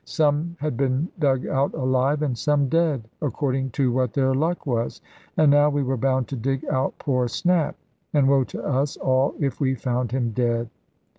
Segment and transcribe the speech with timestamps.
[0.03, 4.99] Some had been dug out alive, and some dead, according to what their luck was.
[5.37, 7.75] And now we were bound to dig out poor Snap,
[8.11, 10.71] and woe to us all if we found him dead!